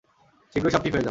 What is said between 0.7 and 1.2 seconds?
সব ঠিক হয়ে যাবে।